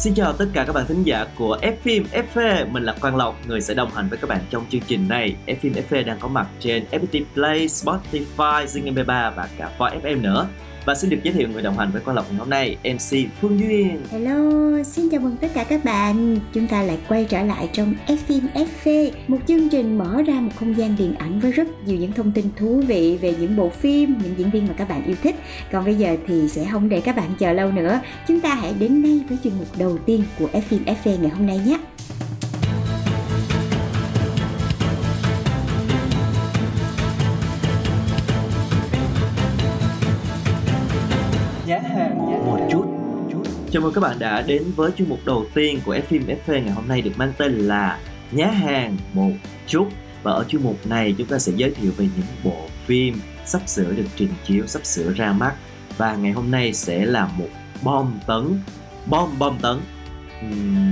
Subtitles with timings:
[0.00, 3.16] Xin chào tất cả các bạn thính giả của F phim FV, mình là Quang
[3.16, 5.36] Lộc, người sẽ đồng hành với các bạn trong chương trình này.
[5.46, 9.04] F phim FV đang có mặt trên FPT Play, Spotify, Zing MP3
[9.34, 10.46] và cả Voi FM nữa.
[10.84, 13.16] Và xin được giới thiệu người đồng hành với Quang Lộc ngày hôm nay, MC
[13.40, 14.00] Phương Duyên.
[14.10, 16.36] Hello, xin chào mừng tất cả các bạn.
[16.52, 20.52] Chúng ta lại quay trở lại trong Fim FV, một chương trình mở ra một
[20.56, 23.68] không gian điện ảnh với rất nhiều những thông tin thú vị về những bộ
[23.68, 25.36] phim, những diễn viên mà các bạn yêu thích.
[25.72, 28.00] Còn bây giờ thì sẽ không để các bạn chờ lâu nữa.
[28.28, 31.46] Chúng ta hãy đến ngay với chuyên mục đầu tiên của Fim FV ngày hôm
[31.46, 31.78] nay nhé.
[43.72, 46.62] Chào mừng các bạn đã đến với chuyên mục đầu tiên của F phim FV
[46.62, 47.98] ngày hôm nay được mang tên là
[48.32, 49.32] Nhá hàng một
[49.66, 49.88] chút.
[50.22, 53.62] Và ở chuyên mục này chúng ta sẽ giới thiệu về những bộ phim sắp
[53.66, 55.54] sửa được trình chiếu, sắp sửa ra mắt.
[55.96, 57.48] Và ngày hôm nay sẽ là một
[57.82, 58.60] bom tấn,
[59.06, 59.80] bom bom tấn.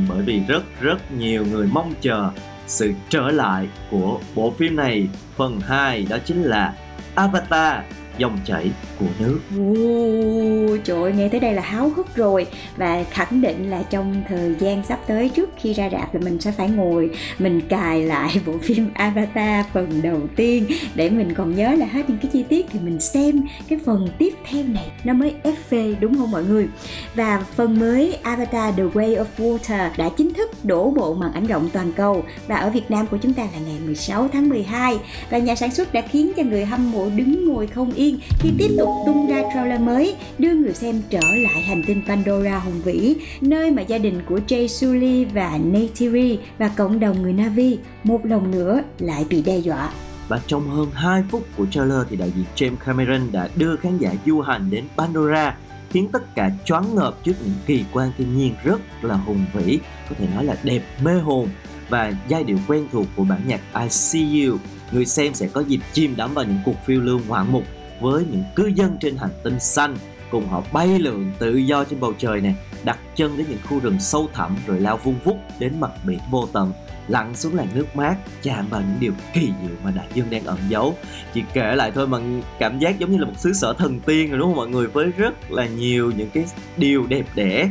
[0.09, 2.31] Bởi vì rất rất nhiều người mong chờ
[2.67, 6.75] sự trở lại của bộ phim này phần 2 đó chính là
[7.15, 7.83] Avatar
[8.19, 12.47] dòng chảy của nước Ồ, trời ơi, nghe tới đây là háo hức rồi.
[12.77, 16.41] Và khẳng định là trong thời gian sắp tới trước khi ra rạp là mình
[16.41, 20.67] sẽ phải ngồi mình cài lại bộ phim Avatar phần đầu tiên.
[20.95, 24.09] Để mình còn nhớ là hết những cái chi tiết thì mình xem cái phần
[24.19, 24.91] tiếp theo này.
[25.05, 26.69] Nó mới FV đúng không mọi người?
[27.15, 31.47] Và phần mới Avatar The Way of Water đã chính thức đổ bộ màn ảnh
[31.47, 32.25] rộng toàn cầu.
[32.47, 34.99] Và ở Việt Nam của chúng ta là ngày 16 tháng 12
[35.31, 38.08] và nhà sản xuất đã khiến cho người hâm mộ đứng ngồi không yên
[38.39, 42.59] khi tiếp tục tung ra trailer mới đưa người xem trở lại hành tinh Pandora
[42.59, 47.33] hùng vĩ nơi mà gia đình của Jay Sully và Neytiri và cộng đồng người
[47.33, 49.91] Navi một lần nữa lại bị đe dọa
[50.29, 53.99] Và trong hơn 2 phút của trailer thì đạo diễn James Cameron đã đưa khán
[53.99, 55.57] giả du hành đến Pandora
[55.91, 59.79] khiến tất cả choáng ngợp trước những kỳ quan thiên nhiên rất là hùng vĩ,
[60.09, 61.49] có thể nói là đẹp mê hồn
[61.89, 64.57] và giai điệu quen thuộc của bản nhạc I See You.
[64.93, 67.65] Người xem sẽ có dịp chìm đắm vào những cuộc phiêu lưu ngoạn mục
[68.01, 69.97] với những cư dân trên hành tinh xanh,
[70.31, 72.55] cùng họ bay lượn tự do trên bầu trời này
[72.85, 76.19] đặt chân đến những khu rừng sâu thẳm rồi lao vung vút đến mặt biển
[76.31, 76.73] vô tận,
[77.09, 80.45] lặn xuống làn nước mát, chạm vào những điều kỳ diệu mà đại dương đang
[80.45, 80.95] ẩn giấu.
[81.35, 82.19] Chỉ kể lại thôi mà
[82.59, 84.87] cảm giác giống như là một xứ sở thần tiên rồi, đúng không mọi người?
[84.87, 86.45] Với rất là nhiều những cái
[86.77, 87.71] điều đẹp đẽ.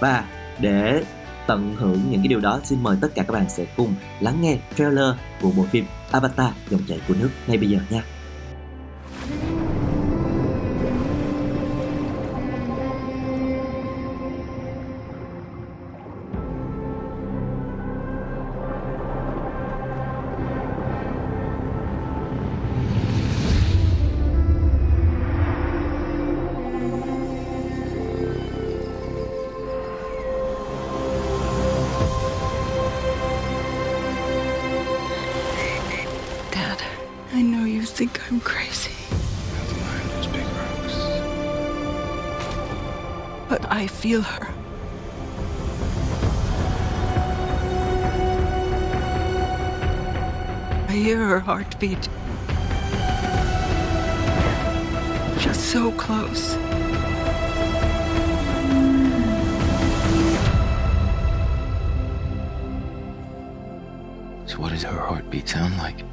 [0.00, 0.24] Và
[0.58, 1.04] để
[1.46, 4.36] tận hưởng những cái điều đó, xin mời tất cả các bạn sẽ cùng lắng
[4.40, 8.02] nghe trailer của bộ phim Avatar dòng chảy của nước ngay bây giờ nha.
[44.06, 44.46] Feel her.
[50.86, 52.08] I hear her heartbeat.
[55.40, 56.52] Just so close.
[64.46, 66.04] So what does her heartbeat sound like?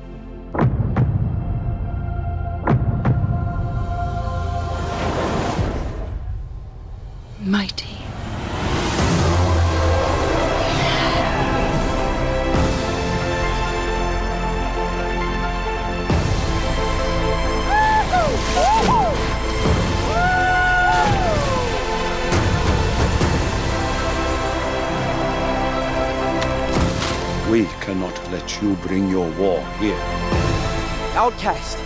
[31.45, 31.77] Outcast.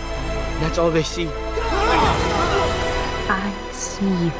[0.60, 1.28] That's all they see.
[3.30, 4.32] I see you.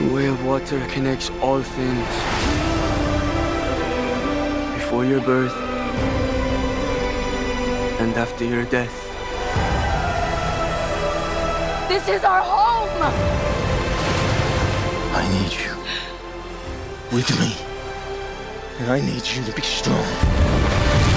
[0.00, 2.08] The way of water connects all things.
[4.74, 5.56] Before your birth
[8.00, 8.96] and after your death.
[11.88, 13.02] This is our home.
[15.12, 15.74] I need you
[17.16, 17.69] with me.
[18.80, 21.09] And I need you to be strong.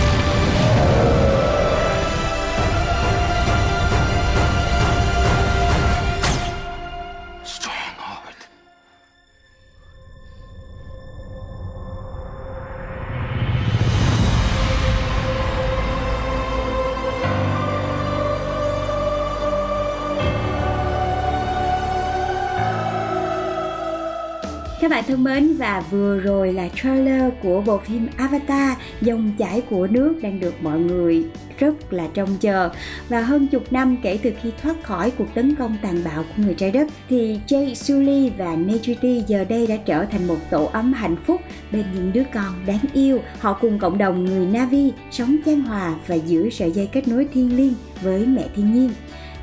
[24.84, 29.62] Các bạn thân mến, và vừa rồi là trailer của bộ phim Avatar, Dòng chảy
[29.62, 31.24] của nước đang được mọi người
[31.60, 32.70] rất là trông chờ.
[33.10, 36.44] Và hơn chục năm kể từ khi thoát khỏi cuộc tấn công tàn bạo của
[36.44, 40.66] người trái đất, thì Jay Sully và Nejiti giờ đây đã trở thành một tổ
[40.66, 41.42] ấm hạnh phúc
[41.72, 43.20] bên những đứa con đáng yêu.
[43.40, 47.28] Họ cùng cộng đồng người Navi sống chan hòa và giữ sợi dây kết nối
[47.34, 48.90] thiêng liêng với mẹ thiên nhiên.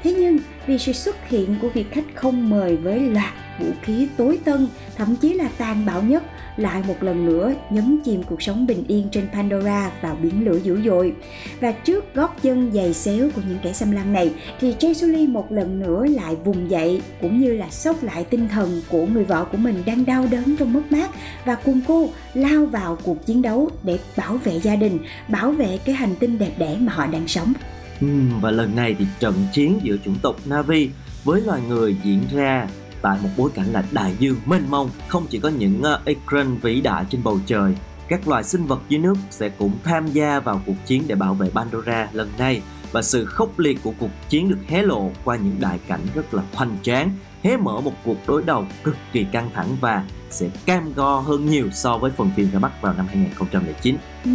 [0.02, 4.08] Thế nhưng, vì sự xuất hiện của vị khách không mời với loạt vũ khí
[4.16, 6.22] tối tân, thậm chí là tàn bạo nhất,
[6.56, 10.58] lại một lần nữa nhấn chìm cuộc sống bình yên trên Pandora vào biển lửa
[10.62, 11.14] dữ dội.
[11.60, 15.52] Và trước gót chân dày xéo của những kẻ xâm lăng này, thì Jesuli một
[15.52, 19.44] lần nữa lại vùng dậy cũng như là sốc lại tinh thần của người vợ
[19.52, 21.10] của mình đang đau đớn trong mất mát
[21.44, 24.98] và cùng cô lao vào cuộc chiến đấu để bảo vệ gia đình,
[25.28, 27.52] bảo vệ cái hành tinh đẹp đẽ mà họ đang sống.
[28.00, 28.06] Ừ,
[28.40, 30.90] và lần này thì trận chiến giữa chủng tộc Navi
[31.24, 32.68] với loài người diễn ra
[33.02, 36.06] tại một bối cảnh là đại dương mênh mông không chỉ có những ờ, uh,
[36.06, 37.75] Ekran vĩ đại trên bầu trời
[38.11, 41.35] các loài sinh vật dưới nước sẽ cũng tham gia vào cuộc chiến để bảo
[41.35, 42.62] vệ Pandora lần này.
[42.93, 46.35] Và sự khốc liệt của cuộc chiến được hé lộ qua những đại cảnh rất
[46.35, 47.11] là hoành tráng
[47.43, 51.46] hé mở một cuộc đối đầu cực kỳ căng thẳng và sẽ cam go hơn
[51.46, 54.31] nhiều so với phần phim ra mắt vào năm 2009 Ừ,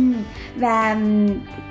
[0.55, 0.97] và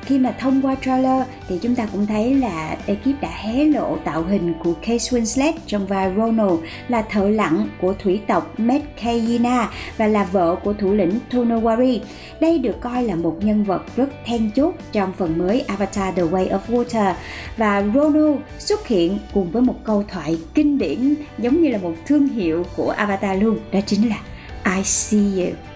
[0.02, 3.96] khi mà thông qua trailer thì chúng ta cũng thấy là ekip đã hé lộ
[4.04, 6.58] tạo hình của Kate Winslet trong vai Ronald
[6.88, 11.98] là thợ lặn của thủy tộc Medkayina và là vợ của thủ lĩnh Tonowari.
[12.40, 16.22] Đây được coi là một nhân vật rất then chốt trong phần mới Avatar The
[16.22, 17.12] Way of Water
[17.56, 21.94] và Ronald xuất hiện cùng với một câu thoại kinh điển giống như là một
[22.06, 24.16] thương hiệu của Avatar luôn, đó chính là
[24.76, 25.73] I see you.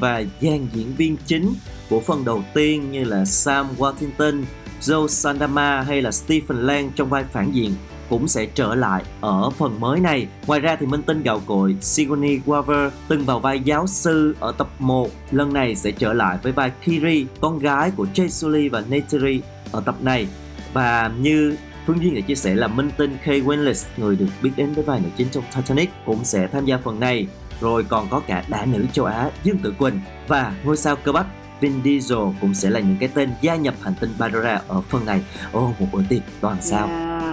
[0.00, 1.54] Và dàn diễn viên chính
[1.90, 4.42] của phần đầu tiên như là Sam Worthington,
[4.80, 7.74] Joe Sandama hay là Stephen Lang trong vai phản diện
[8.08, 10.26] cũng sẽ trở lại ở phần mới này.
[10.46, 14.52] Ngoài ra thì minh tinh gạo cội Sigourney Weaver từng vào vai giáo sư ở
[14.52, 18.68] tập 1, lần này sẽ trở lại với vai Kiri, con gái của Jay Sully
[18.68, 19.40] và Neytiri
[19.72, 20.26] ở tập này.
[20.72, 21.56] Và như
[21.86, 24.84] Phương Duyên đã chia sẻ là minh tinh Kay Winslet, người được biết đến với
[24.84, 27.26] vai nữ chính trong Titanic cũng sẽ tham gia phần này.
[27.62, 31.12] Rồi còn có cả đá nữ châu Á Dương Tử Quỳnh và ngôi sao cơ
[31.12, 31.26] bắp
[31.60, 35.06] Vin Diesel cũng sẽ là những cái tên gia nhập hành tinh Pandora ở phần
[35.06, 35.22] này.
[35.52, 36.86] Ô, một bữa tiệc toàn sao.
[36.86, 37.31] Yeah.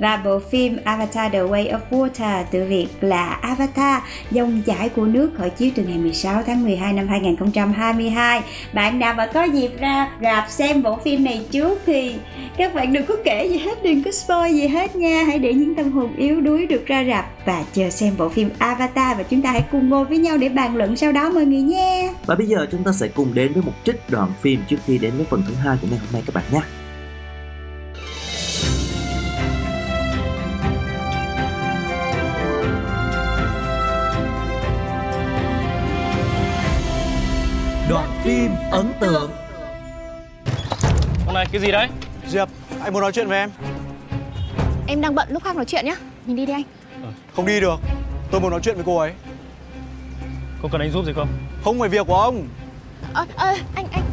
[0.00, 5.04] Và bộ phim Avatar The Way of Water từ Việt là Avatar dòng chảy của
[5.04, 8.42] nước khởi chiếu từ ngày 16 tháng 12 năm 2022.
[8.72, 12.14] Bạn nào mà có dịp ra rạp xem bộ phim này trước thì
[12.56, 15.24] các bạn đừng có kể gì hết, đừng có spoil gì hết nha.
[15.26, 18.50] Hãy để những tâm hồn yếu đuối được ra rạp và chờ xem bộ phim
[18.58, 21.44] Avatar và chúng ta hãy cùng ngồi với nhau để bàn luận sau đó mọi
[21.44, 22.08] người nha.
[22.26, 24.98] Và bây giờ chúng ta sẽ cùng đến với một trích đoạn phim trước khi
[24.98, 26.77] đến với phần thứ hai của ngày hôm nay các bạn nhé.
[38.78, 39.30] Ấn tượng.
[41.26, 41.88] Con này cái gì đấy?
[42.26, 42.48] Diệp,
[42.80, 43.50] anh muốn nói chuyện với em.
[44.86, 45.94] Em đang bận lúc khác nói chuyện nhá.
[46.26, 46.62] Mình đi đi anh.
[47.36, 47.80] Không đi được.
[48.30, 49.12] Tôi muốn nói chuyện với cô ấy.
[50.62, 51.28] Có cần anh giúp gì không?
[51.64, 52.48] Không phải việc của ông.
[53.14, 54.04] Ơ, ơ, anh, anh.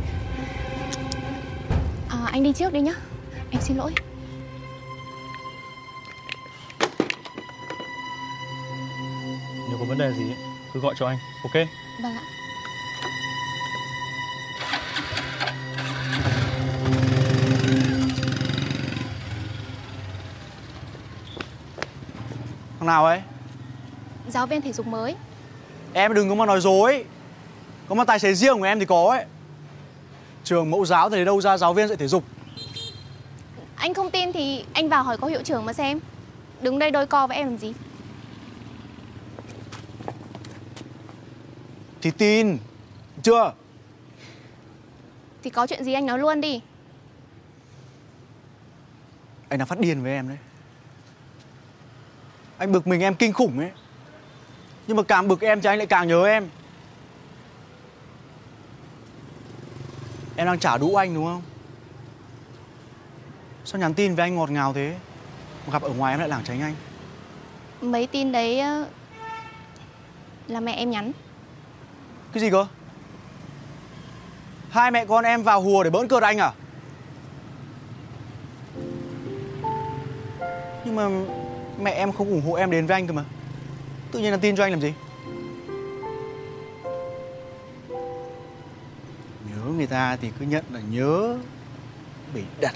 [2.10, 2.94] À, Anh đi trước đi nhá.
[3.52, 3.92] Em xin lỗi.
[9.70, 10.24] Nếu có vấn đề gì
[10.74, 11.54] cứ gọi cho anh, ok?
[12.04, 12.45] Vâng ạ
[22.86, 23.22] Thằng nào ấy?
[24.30, 25.16] Giáo viên thể dục mới.
[25.94, 27.06] Em đừng có mà nói dối.
[27.88, 29.26] Có mà tài xế riêng của em thì có ấy.
[30.44, 32.24] Trường mẫu giáo thì đâu ra giáo viên dạy thể dục.
[33.76, 36.00] Anh không tin thì anh vào hỏi có hiệu trưởng mà xem.
[36.62, 37.74] Đứng đây đôi co với em làm gì?
[42.02, 42.58] Thì tin.
[43.24, 43.54] Chưa?
[45.44, 46.62] Thì có chuyện gì anh nói luôn đi.
[49.50, 50.38] Anh đang phát điên với em đấy
[52.58, 53.72] Anh bực mình em kinh khủng ấy.
[54.88, 56.50] Nhưng mà càng bực em thì anh lại càng nhớ em.
[60.36, 61.42] Em đang trả đũ anh đúng không?
[63.66, 64.96] Sao nhắn tin với anh ngọt ngào thế?
[65.72, 66.76] Gặp ở ngoài em lại lảng tránh anh.
[67.82, 68.88] Mấy tin đấy ờ,
[70.48, 71.12] là mẹ em nhắn.
[72.34, 72.68] Cái gì cơ?
[74.70, 76.52] Hai mẹ con em vào hùa để bỡn cợt anh à?
[80.86, 81.10] Nhưng mà
[81.80, 83.24] mẹ em không ủng hộ em đến với anh cơ mà.
[84.12, 84.94] Tự nhiên là tin cho anh làm gì?
[89.50, 91.38] Nhớ người ta thì cứ nhận là nhớ
[92.34, 92.76] Bị đặt.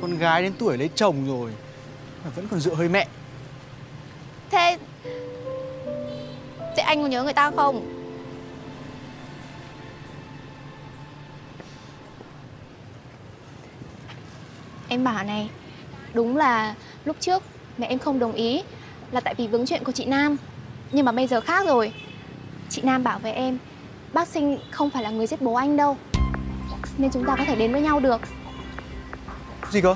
[0.00, 1.50] Con gái đến tuổi lấy chồng rồi
[2.24, 3.08] Mà vẫn còn dựa hơi mẹ.
[4.50, 4.78] Thế
[6.76, 7.97] Thế anh có nhớ người ta không?
[14.88, 15.50] Em bảo này
[16.14, 17.42] Đúng là lúc trước
[17.78, 18.62] mẹ em không đồng ý
[19.10, 20.36] Là tại vì vướng chuyện của chị Nam.
[20.92, 21.92] Nhưng mà bây giờ khác rồi.
[22.68, 23.58] Chị Nam bảo với em
[24.12, 25.96] Bác sinh không phải là người giết bố anh đâu
[26.98, 28.20] Nên chúng ta có thể đến với nhau được.
[29.70, 29.94] Gì cơ?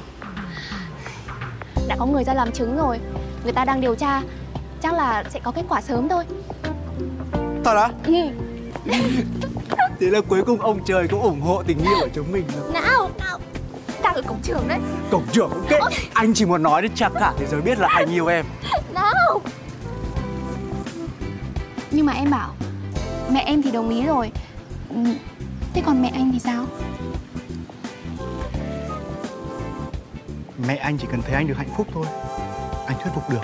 [1.89, 2.99] Đã có người ra làm chứng rồi
[3.45, 4.23] Người ta đang điều tra
[4.83, 6.25] Chắc là sẽ có kết quả sớm thôi.
[7.65, 7.91] Thật á?
[8.07, 8.13] Ừ.
[10.01, 12.72] Thế là cuối cùng ông trời cũng ủng hộ tình yêu của chúng mình rồi
[14.15, 14.79] Đang ở cổng trường đấy.
[15.11, 15.81] Cổng trưởng cũng kết
[16.15, 18.47] Anh chỉ muốn nói để cho cả thế giới biết là anh yêu em.
[18.95, 19.41] Nào.
[21.91, 22.55] Nhưng mà em bảo
[23.31, 24.31] Mẹ em thì đồng ý rồi.
[24.91, 24.97] Ừ,
[25.75, 26.67] Thế còn mẹ anh thì sao?
[30.67, 32.07] Mẹ anh chỉ cần thấy anh được hạnh phúc thôi.
[32.87, 33.43] Anh thuyết phục được.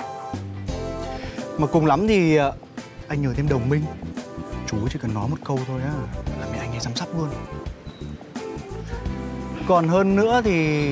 [1.59, 2.53] Mà cùng lắm thì ờ,
[3.09, 3.83] anh nhờ thêm đồng minh.
[4.67, 5.93] Chú chỉ cần nói một câu thôi á
[6.41, 7.29] Là mẹ anh ấy dám sắp luôn
[9.69, 10.89] Còn hơn nữa thì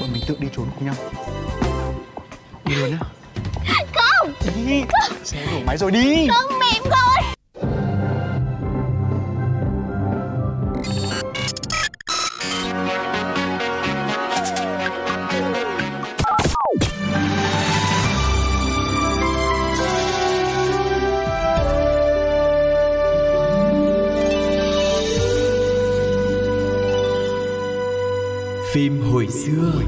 [0.00, 0.94] Bọn mình tự đi trốn cùng nhau.
[2.64, 2.98] Đi luôn nhá.
[3.94, 4.32] Không.
[4.66, 4.82] Đi.
[5.24, 6.28] Xe đổ máy rồi đi.
[6.28, 7.05] Không mẹ em gọi
[28.72, 29.82] Phim hồi xưa.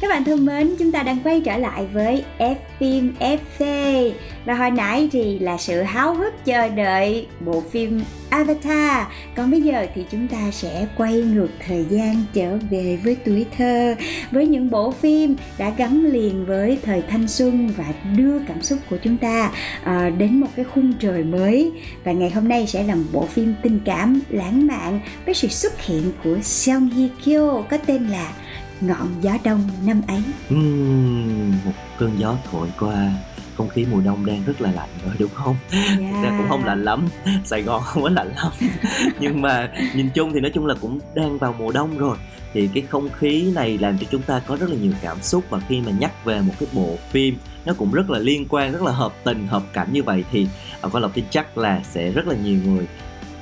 [0.00, 4.12] Các bạn thân mến, chúng ta đang quay trở lại với F phim FV
[4.48, 8.00] và hồi nãy thì là sự háo hức chờ đợi bộ phim
[8.30, 9.06] Avatar.
[9.34, 13.46] Còn bây giờ thì chúng ta sẽ quay ngược thời gian trở về với tuổi
[13.58, 13.94] thơ
[14.30, 17.84] Với những bộ phim đã gắn liền với thời thanh xuân Và
[18.16, 19.52] đưa cảm xúc của chúng ta
[19.84, 21.72] à, đến một cái khung trời mới.
[22.04, 25.48] Và ngày hôm nay sẽ là một bộ phim tình cảm lãng mạn Với sự
[25.48, 28.32] xuất hiện của Song Hye Kyo có tên là
[28.80, 30.22] ngọn gió đông năm ấy.
[30.54, 33.10] Uhm, một cơn gió thổi qua
[33.58, 35.56] không khí mùa đông đang rất là lạnh rồi đúng không?
[35.70, 36.24] yeah.
[36.24, 37.08] Ra cũng không lạnh lắm,
[37.44, 38.52] Sài Gòn không có lạnh lắm
[39.20, 42.16] Nhưng mà nhìn chung thì nói chung là cũng đang vào mùa đông rồi
[42.52, 45.44] Thì cái không khí này làm cho chúng ta có rất là nhiều cảm xúc
[45.50, 48.72] Và khi mà nhắc về một cái bộ phim nó cũng rất là liên quan,
[48.72, 50.46] rất là hợp tình, hợp cảnh như vậy Thì
[50.82, 52.86] Quang Lộc tin chắc là sẽ rất là nhiều người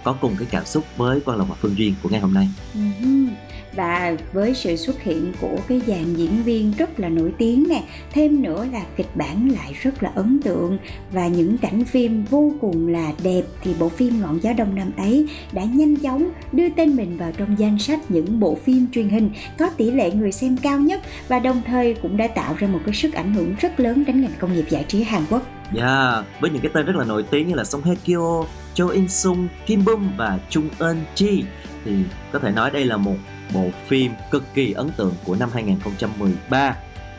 [0.05, 2.49] có cùng cái cảm xúc với Quang Lộc và Phương Duyên của ngày hôm nay
[2.75, 3.29] Uh-huh
[3.77, 7.83] và với sự xuất hiện của cái dàn diễn viên rất là nổi tiếng nè
[8.13, 10.79] thêm nữa là kịch bản lại rất là ấn tượng.
[11.13, 14.91] Và những cảnh phim vô cùng là đẹp thì bộ phim ngọn gió đông nam
[14.97, 19.09] ấy đã nhanh chóng đưa tên mình vào trong danh sách những bộ phim truyền
[19.09, 22.69] hình có tỷ lệ người xem cao nhất và đồng thời cũng đã tạo ra
[22.69, 25.43] một cái sức ảnh hưởng rất lớn đến ngành công nghiệp giải trí Hàn Quốc.
[25.77, 28.89] Yeah, với những cái tên rất là nổi tiếng như là Song Hye Kyo, Cho
[28.89, 31.43] In Sung, Kim Bum và Chung Eun Ji
[31.85, 31.93] thì
[32.33, 33.17] có thể nói đây là một
[33.55, 36.77] bộ phim cực kỳ ấn tượng của năm 2013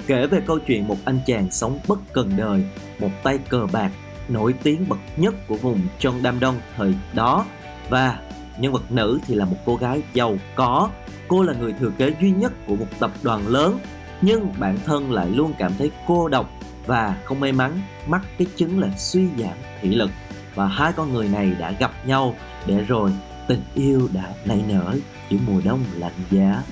[0.08, 2.64] kể về câu chuyện một anh chàng sống bất cần đời,
[3.00, 3.92] một tay cờ bạc
[4.30, 7.46] nổi tiếng bậc nhất của vùng Trân Đam Đông thời đó.
[7.90, 8.20] Và
[8.60, 10.90] nhân vật nữ thì là một cô gái giàu có.
[11.28, 13.80] Cô là người thừa kế duy nhất của một tập đoàn lớn
[14.22, 16.50] nhưng bản thân lại luôn cảm thấy cô độc
[16.86, 20.10] và không may mắn mắc cái chứng là suy giảm thị lực.
[20.56, 23.12] Và hai con người này đã gặp nhau để rồi
[23.48, 24.96] tình yêu đã nảy nở
[25.30, 26.64] giữa mùa đông lạnh giá.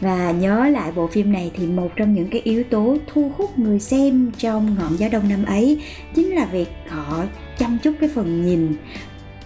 [0.00, 3.58] Và nhớ lại bộ phim này thì một trong những cái yếu tố thu hút
[3.58, 5.82] người xem trong ngọn gió đông năm ấy
[6.14, 7.24] chính là việc họ
[7.58, 8.74] chăm chút cái phần nhìn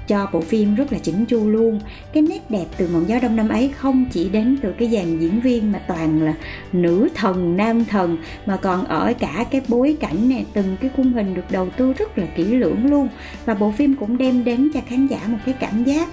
[0.07, 1.81] cho bộ phim rất là chỉnh chu luôn.
[2.13, 5.19] Cái nét đẹp từ ngọn gió đông năm ấy không chỉ đến từ cái dàn
[5.19, 6.35] diễn viên mà toàn là
[6.73, 11.13] nữ thần, nam thần, mà còn ở cả cái bối cảnh này từng cái khung
[11.13, 13.09] hình được đầu tư rất là kỹ lưỡng luôn.
[13.45, 16.09] Và bộ phim cũng đem đến cho khán giả một cái cảm giác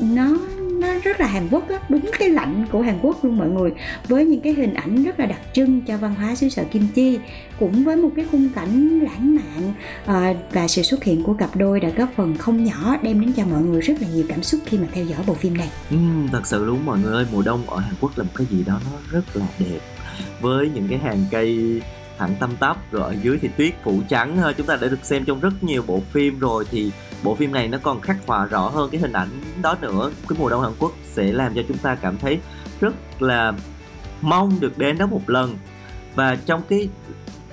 [0.00, 0.38] nó
[0.84, 3.72] nó rất là Hàn Quốc á đúng cái lạnh của Hàn Quốc luôn mọi người
[4.08, 6.86] với những cái hình ảnh rất là đặc trưng cho văn hóa xứ sở kim
[6.94, 7.18] chi
[7.58, 9.72] cũng với một cái khung cảnh lãng mạn
[10.06, 13.32] à, và sự xuất hiện của cặp đôi đã góp phần không nhỏ đem đến
[13.32, 15.68] cho mọi người rất là nhiều cảm xúc khi mà theo dõi bộ phim này.
[15.90, 15.96] Ừ,
[16.32, 18.64] thật sự luôn mọi người ơi mùa đông ở Hàn Quốc là một cái gì
[18.66, 19.80] đó nó rất là đẹp
[20.40, 21.80] với những cái hàng cây
[22.18, 25.24] thẳng tăm tắp rồi ở dưới thì tuyết phủ trắng chúng ta đã được xem
[25.24, 26.90] trong rất nhiều bộ phim rồi thì
[27.24, 29.28] bộ phim này nó còn khắc họa rõ hơn cái hình ảnh
[29.62, 30.10] đó nữa.
[30.28, 32.38] Cái mùa đông Hàn Quốc sẽ làm cho chúng ta cảm thấy
[32.80, 33.52] rất là
[34.20, 35.56] mong được đến đó một lần.
[36.14, 36.88] Và trong cái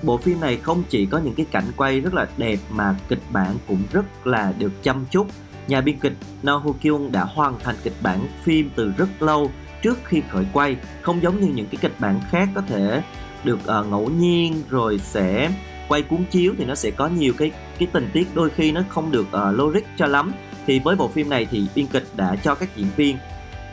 [0.02, 3.22] bộ phim này không chỉ có những cái cảnh quay rất là đẹp mà kịch
[3.30, 5.26] bản cũng rất là được chăm chút.
[5.68, 9.50] Nhà biên kịch No Ho Kyung đã hoàn thành kịch bản phim từ rất lâu
[9.82, 13.02] trước khi khởi quay không giống như những cái kịch bản khác có thể
[13.44, 15.50] được uh, ngẫu nhiên rồi sẽ
[15.92, 18.82] quay cuốn chiếu thì nó sẽ có nhiều cái cái tình tiết đôi khi nó
[18.88, 20.32] không được uh, logic cho lắm.
[20.66, 23.16] Thì với bộ phim này thì biên kịch đã cho các diễn viên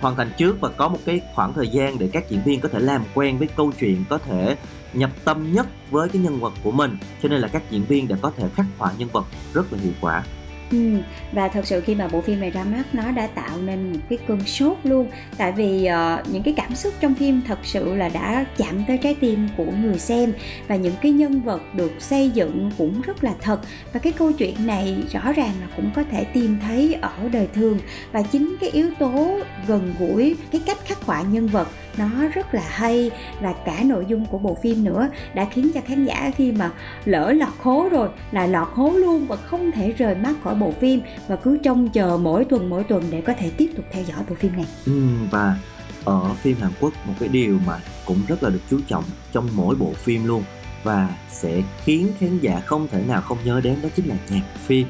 [0.01, 2.69] hoàn thành trước và có một cái khoảng thời gian để các diễn viên có
[2.69, 4.55] thể làm quen với câu chuyện có thể
[4.93, 6.97] nhập tâm nhất với cái nhân vật của mình.
[7.23, 9.79] Cho nên là các diễn viên đã có thể khắc họa nhân vật rất là
[9.79, 10.23] hiệu quả.
[10.71, 10.97] Ừ,
[11.31, 13.99] và thật sự khi mà bộ phim này ra mắt nó đã tạo nên một
[14.09, 15.07] cái cơn sốt luôn.
[15.38, 18.97] Tại vì uh, những cái cảm xúc trong phim thật sự là đã chạm tới
[18.97, 20.33] trái tim của người xem.
[20.67, 23.61] Và những cái nhân vật được xây dựng cũng rất là thật.
[23.93, 27.47] Và cái câu chuyện này rõ ràng là cũng có thể tìm thấy ở đời
[27.53, 27.79] thường.
[28.11, 31.67] Và chính cái yếu tố gần gũi cái cách khắc họa nhân vật
[31.98, 35.81] nó rất là hay và cả nội dung của bộ phim nữa đã khiến cho
[35.88, 36.72] khán giả khi mà
[37.05, 40.72] lỡ lọt hố rồi là lọt hố luôn và không thể rời mắt khỏi bộ
[40.72, 44.03] phim và cứ trông chờ mỗi tuần mỗi tuần để có thể tiếp tục theo
[44.03, 44.65] dõi bộ phim này.
[44.86, 45.58] Ừ, và
[46.05, 49.48] ở phim Hàn Quốc một cái điều mà cũng rất là được chú trọng trong
[49.53, 50.43] mỗi bộ phim luôn
[50.84, 54.43] và sẽ khiến khán giả không thể nào không nhớ đến đó chính là nhạc
[54.65, 54.88] phim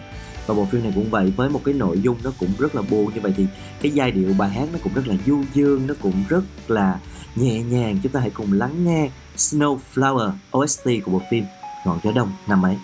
[0.50, 2.82] và bộ phim này cũng vậy, với một cái nội dung nó cũng rất là
[2.82, 3.46] buồn như vậy thì
[3.82, 7.00] cái giai điệu bài hát nó cũng rất là du dương, nó cũng rất là
[7.36, 8.00] nhẹ nhàng.
[8.04, 11.44] Chúng ta hãy cùng lắng nghe Snowflower OST của bộ phim
[11.86, 12.78] Ngọn gió đông năm ấy.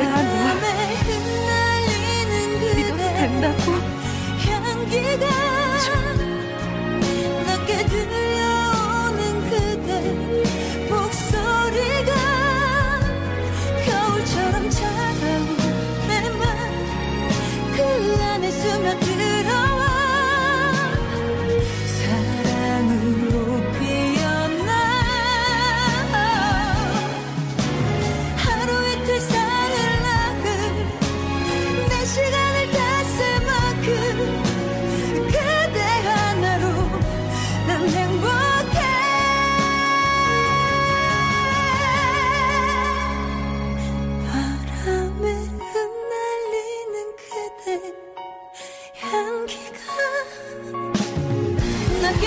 [0.00, 0.06] 내
[2.26, 3.64] 눈에 믿어도 된다고
[4.46, 5.24] 향기가
[7.46, 8.49] 넘게 들려.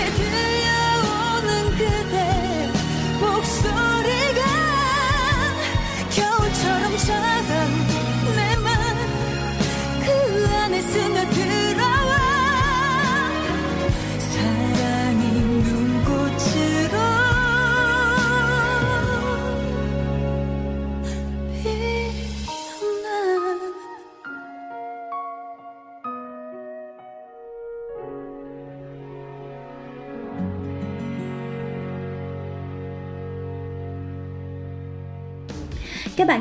[0.03, 0.52] get through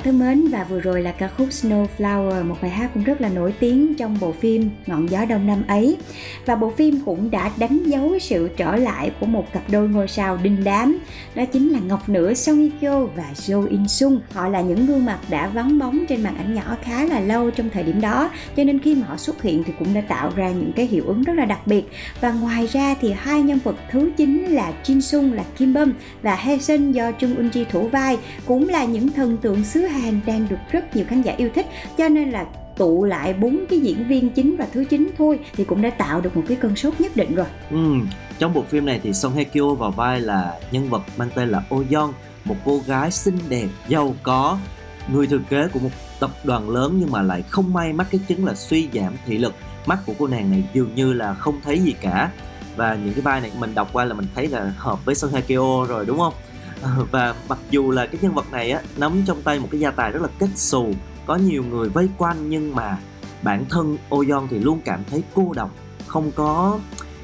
[0.05, 3.29] thân mến và vừa rồi là ca khúc Snowflower, một bài hát cũng rất là
[3.29, 5.97] nổi tiếng trong bộ phim Ngọn gió đông năm ấy.
[6.47, 10.09] Và bộ phim cũng đã đánh dấu sự trở lại của một cặp đôi ngôi
[10.09, 10.99] sao đình đám.
[11.35, 14.21] Đó chính là Ngọc Nữ Song Hye Kyo và Jo In Sung.
[14.33, 17.51] Họ là những gương mặt đã vắng bóng trên màn ảnh nhỏ khá là lâu
[17.51, 20.33] trong thời điểm đó, cho nên khi mà họ xuất hiện thì cũng đã tạo
[20.37, 21.85] ra những cái hiệu ứng rất là đặc biệt.
[22.21, 25.93] Và ngoài ra thì hai nhân vật thứ chính là Jin Sung là Kim Bum
[26.23, 29.81] và Hae Sun do Chung Eun Ji thủ vai cũng là những thần tượng xứ
[29.93, 31.67] Hàn đang được rất nhiều khán giả yêu thích
[31.99, 35.65] cho nên là tụ lại bốn cái diễn viên chính và thứ chính thôi thì
[35.65, 37.47] cũng đã tạo được một cái cơn sốt nhất định rồi.
[37.71, 37.95] Ừ,
[38.39, 41.49] trong bộ phim này thì Song Hye Kyo vào vai là nhân vật mang tên
[41.49, 42.13] là Oh Yeon,
[42.45, 44.59] một cô gái xinh đẹp, giàu có,
[45.13, 48.21] người thừa kế của một tập đoàn lớn nhưng mà lại không may mắc cái
[48.29, 49.55] chứng là suy giảm thị lực.
[49.87, 52.31] Mắt của cô nàng này dường như là không thấy gì cả
[52.77, 55.31] và những cái vai này mình đọc qua là mình thấy là hợp với Song
[55.33, 56.35] Hye Kyo rồi đúng không?
[56.83, 59.81] Ờ, và mặc dù là cái nhân vật này á nắm trong tay một cái
[59.81, 60.93] gia tài rất là kết xù
[61.27, 62.99] có nhiều người vây quanh nhưng mà
[63.43, 65.71] bản thân Oyon thì luôn cảm thấy cô độc
[66.07, 66.79] không có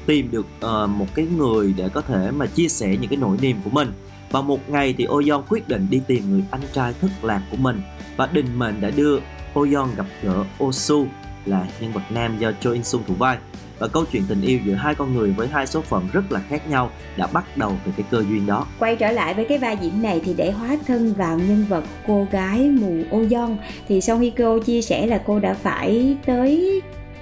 [0.05, 3.37] tìm được uh, một cái người để có thể mà chia sẻ những cái nỗi
[3.41, 3.91] niềm của mình.
[4.31, 7.57] Và một ngày thì Oyon quyết định đi tìm người anh trai thất lạc của
[7.57, 7.81] mình
[8.17, 9.19] và định mệnh đã đưa
[9.53, 11.07] Oyon gặp gỡ Osu
[11.45, 13.37] là nhân vật nam do Cho In Sung thủ vai
[13.79, 16.39] và câu chuyện tình yêu giữa hai con người với hai số phận rất là
[16.49, 18.67] khác nhau đã bắt đầu từ cái cơ duyên đó.
[18.79, 21.83] Quay trở lại với cái vai diễn này thì để hóa thân vào nhân vật
[22.07, 26.17] cô gái mù ô don thì Song Hye Kyo chia sẻ là cô đã phải
[26.25, 26.81] tới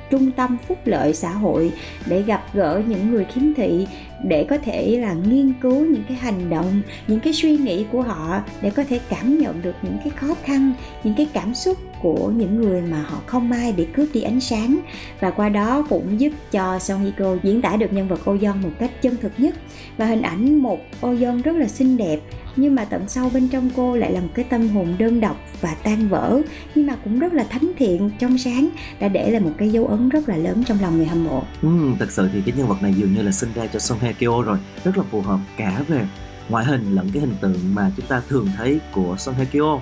[0.09, 1.71] trung tâm phúc lợi xã hội
[2.05, 3.87] để gặp gỡ những người khiếm thị,
[4.23, 8.01] để có thể là nghiên cứu những cái hành động, những cái suy nghĩ của
[8.01, 11.77] họ, để có thể cảm nhận được những cái khó khăn, những cái cảm xúc
[12.01, 14.79] của những người mà họ không may bị cướp đi ánh sáng.
[15.19, 18.53] Và qua đó cũng giúp cho Song Hye Kyo diễn tả được nhân vật Oyeon
[18.53, 19.55] một cách chân thực nhất.
[19.97, 22.19] Và hình ảnh một Oyeon rất là xinh đẹp
[22.57, 25.38] nhưng mà tận sâu bên trong cô lại là một cái tâm hồn đơn độc
[25.62, 26.41] và tan vỡ
[26.75, 29.88] nhưng mà cũng rất là thánh thiện trong sáng đã để lại một cái dấu
[29.88, 31.43] ấn rất là lớn trong lòng người hâm mộ.
[31.62, 33.99] Ừ, thật sự thì cái nhân vật này dường như là sinh ra cho Song
[33.99, 36.05] Hye Kyo rồi, rất là phù hợp cả về
[36.49, 39.79] ngoại hình lẫn cái hình tượng mà chúng ta thường thấy của Song Hye Kyo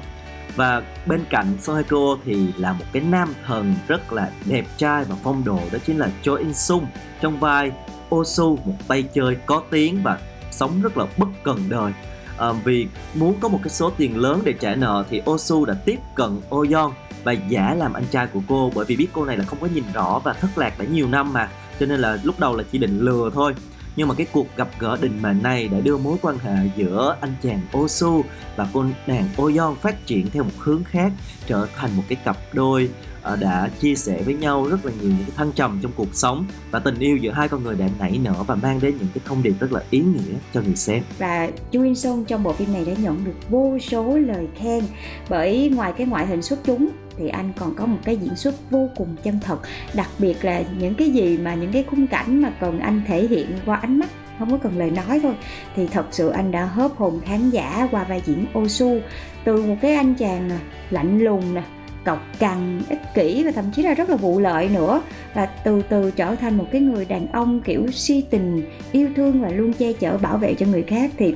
[0.55, 1.83] và bên cạnh Song
[2.25, 5.97] thì là một cái nam thần rất là đẹp trai và phong độ đó chính
[5.97, 6.85] là Cho In Sung.
[7.21, 7.71] Trong vai
[8.15, 10.19] Osu một tay chơi có tiếng và
[10.51, 11.91] sống rất là bất cần đời.
[12.37, 15.73] À, vì muốn có một cái số tiền lớn để trả nợ thì Osu đã
[15.85, 16.91] tiếp cận oyon
[17.23, 19.67] và giả làm anh trai của cô bởi vì biết cô này là không có
[19.73, 21.49] nhìn rõ và thất lạc đã nhiều năm mà.
[21.79, 23.53] Cho nên là lúc đầu là chỉ định lừa thôi
[23.95, 27.17] nhưng mà cái cuộc gặp gỡ định mệnh này đã đưa mối quan hệ giữa
[27.21, 28.21] anh chàng Osu
[28.55, 31.11] và cô nàng Oyon phát triển theo một hướng khác,
[31.47, 32.89] trở thành một cái cặp đôi
[33.21, 36.15] ờ, đã chia sẻ với nhau rất là nhiều những cái thăng trầm trong cuộc
[36.15, 39.07] sống và tình yêu giữa hai con người đã nảy nở và mang đến những
[39.13, 41.03] cái thông điệp rất là ý nghĩa cho người xem.
[41.17, 44.83] Và Chu In Sung trong bộ phim này đã nhận được vô số lời khen
[45.29, 48.55] bởi ngoài cái ngoại hình xuất chúng thì anh còn có một cái diễn xuất
[48.69, 49.59] vô cùng chân thật,
[49.93, 53.27] đặc biệt là những cái gì mà những cái khung cảnh mà cần anh thể
[53.27, 55.35] hiện qua ánh mắt, không có cần lời nói thôi.
[55.75, 58.99] Thì thật sự anh đã hớp hồn khán giả qua vai diễn Osu,
[59.43, 61.63] từ một cái anh chàng à, lạnh lùng nè
[62.05, 65.01] cọc cằn ích kỷ và thậm chí là rất là vụ lợi nữa.
[65.33, 69.41] Và từ từ trở thành một cái người đàn ông kiểu si tình yêu thương
[69.41, 71.35] và luôn che chở bảo vệ cho người khác thì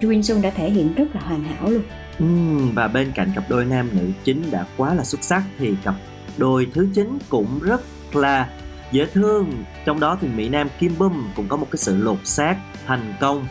[0.00, 1.82] Jun Sung đã thể hiện rất là hoàn hảo luôn.
[2.18, 2.26] Ừ,
[2.74, 5.94] và bên cạnh cặp đôi nam nữ chính đã quá là xuất sắc thì cặp
[6.36, 7.80] đôi thứ chín cũng rất
[8.12, 8.48] là
[8.92, 9.64] dễ thương.
[9.84, 13.14] Trong đó thì mỹ nam kim bum cũng có một cái sự lột xác thành
[13.20, 13.46] công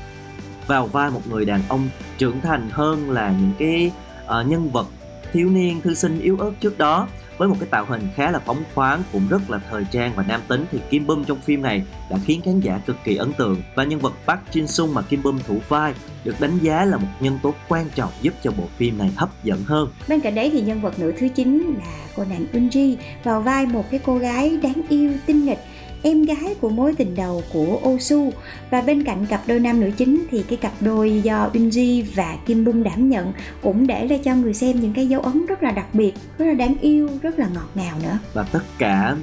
[0.68, 3.92] vào vai một người đàn ông trưởng thành hơn là những cái
[4.26, 4.88] uh, nhân vật
[5.34, 8.40] thiếu niên, thư sinh yếu ớt trước đó với một cái tạo hình khá là
[8.40, 11.62] phóng khoáng cũng rất là thời trang và nam tính thì Kim Bum trong phim
[11.62, 14.94] này đã khiến khán giả cực kỳ ấn tượng và nhân vật Park Jin Sung
[14.94, 18.34] mà Kim Bum thủ vai được đánh giá là một nhân tố quan trọng giúp
[18.44, 19.90] cho bộ phim này hấp dẫn hơn.
[20.08, 23.42] Bên cạnh đấy thì nhân vật nữ thứ chín là cô nàng Eun Ji, vào
[23.42, 25.60] vai một cái cô gái đáng yêu, tinh nghịch
[26.04, 28.32] em gái của mối tình đầu của Osu.
[28.70, 32.38] Và bên cạnh cặp đôi nam nữ chính thì cái cặp đôi do Unji và
[32.46, 35.64] Kim Bum đảm nhận cũng để lại cho người xem những cái dấu ấn rất
[35.64, 38.18] là đặc biệt, rất là đáng yêu, rất là ngọt ngào nữa.
[38.34, 39.16] Và tất cả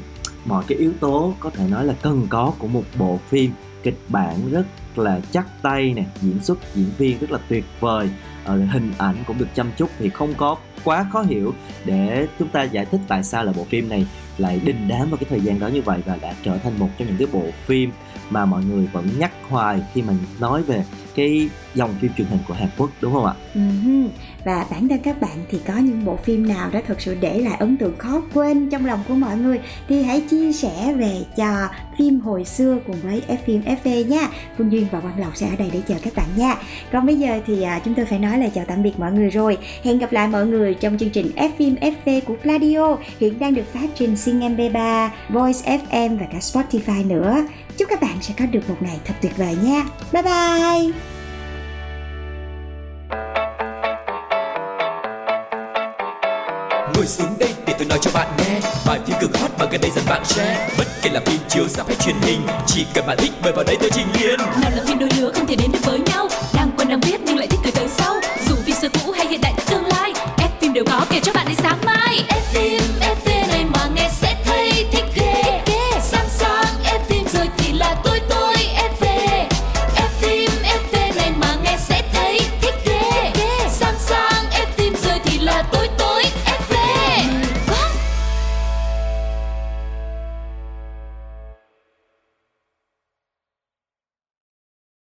[0.45, 3.51] mọi cái yếu tố có thể nói là cần có của một bộ phim
[3.83, 4.65] kịch bản rất
[4.97, 8.11] là chắc tay nè diễn xuất diễn viên rất là tuyệt vời.
[8.45, 11.55] Ờ, hình ảnh cũng được chăm chút thì không có quá khó hiểu.
[11.85, 14.07] Để chúng ta giải thích tại sao là bộ phim này
[14.39, 16.89] lại đình đám vào cái thời gian đó như vậy và đã trở thành một
[16.99, 17.91] trong những cái bộ phim
[18.31, 22.39] mà mọi người vẫn nhắc hoài khi mà nói về cái dòng phim truyền hình
[22.49, 23.35] của Hàn Quốc, đúng không ạ?
[23.55, 24.09] Uh-huh.
[24.45, 27.39] Và bản thân các bạn thì có những bộ phim nào đã thật sự để
[27.39, 31.15] lại ấn tượng khó quên trong lòng của mọi người thì hãy chia sẻ về
[31.37, 31.69] cho
[31.99, 34.29] phim hồi xưa cùng với F phim FV nha.
[34.59, 36.57] Phương Duyên và Quang Lộc sẽ ở đây để chờ các bạn nha.
[36.93, 39.31] Còn bây giờ thì à, chúng tôi phải nói lời chào tạm biệt mọi người
[39.31, 39.59] rồi.
[39.83, 43.55] Hẹn gặp lại mọi người trong chương trình F phim FV của Pladio hiện đang
[43.55, 47.37] được phát trên Sing MP3, Voice FM và cả Spotify nữa.
[47.77, 49.85] Chúc các bạn sẽ có được một ngày thật tuyệt vời nha.
[50.13, 50.93] Bye bye!
[56.95, 58.61] Ngồi xuống đây để tôi nói cho bạn nghe.
[58.87, 60.69] Bài phim cực hot mà gần đây dần bạn share.
[60.79, 63.65] Bất kể là phim chiếu ra hay truyền hình Chỉ cần bạn thích mời vào
[63.65, 66.29] đây tôi trình liền Nào là phim đôi lứa không thể đến được với nhau.
[66.55, 68.15] Đang quen đang biết nhưng lại thích người tới sau.
[68.49, 71.33] Dù phim xưa cũ hay hiện đại tương lai F phim đều có kể cho
[71.33, 72.25] bạn đến sáng mai.
[72.29, 73.36] F phim, F phim.